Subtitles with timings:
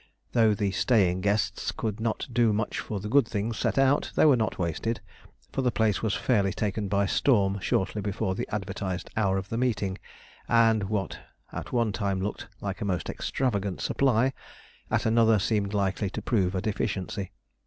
[0.31, 4.25] Though the staying guests could not do much for the good things set out, they
[4.25, 4.99] were not wasted,
[5.51, 9.99] for the place was fairly taken by storm shortly before the advertised hour of meeting;
[10.47, 11.19] and what
[11.51, 14.33] at one time looked like a most extravagant supply,
[14.89, 17.31] at another seemed likely to prove a deficiency.